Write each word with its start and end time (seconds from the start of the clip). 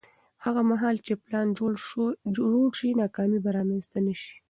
هغه 0.45 0.61
مهال 0.71 0.95
چې 1.05 1.13
پلان 1.23 1.47
جوړ 2.35 2.65
شي، 2.77 2.89
ناکامي 3.01 3.39
به 3.43 3.49
رامنځته 3.57 3.97
نه 4.07 4.13
شي. 4.21 4.33